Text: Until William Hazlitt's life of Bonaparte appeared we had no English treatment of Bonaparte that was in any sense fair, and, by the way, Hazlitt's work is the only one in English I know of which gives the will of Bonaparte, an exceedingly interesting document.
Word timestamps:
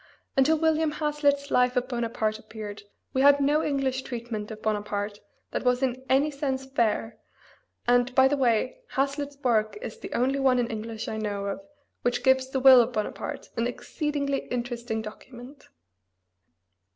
Until 0.35 0.57
William 0.57 0.93
Hazlitt's 0.93 1.51
life 1.51 1.75
of 1.77 1.87
Bonaparte 1.87 2.39
appeared 2.39 2.81
we 3.13 3.21
had 3.21 3.39
no 3.39 3.63
English 3.63 4.01
treatment 4.01 4.49
of 4.49 4.59
Bonaparte 4.63 5.19
that 5.51 5.63
was 5.63 5.83
in 5.83 6.03
any 6.09 6.31
sense 6.31 6.65
fair, 6.65 7.19
and, 7.87 8.15
by 8.15 8.27
the 8.27 8.35
way, 8.35 8.79
Hazlitt's 8.93 9.37
work 9.43 9.77
is 9.79 9.99
the 9.99 10.11
only 10.15 10.39
one 10.39 10.57
in 10.57 10.71
English 10.71 11.07
I 11.07 11.17
know 11.17 11.45
of 11.45 11.61
which 12.01 12.23
gives 12.23 12.49
the 12.49 12.59
will 12.59 12.81
of 12.81 12.93
Bonaparte, 12.93 13.51
an 13.55 13.67
exceedingly 13.67 14.47
interesting 14.47 15.03
document. 15.03 15.67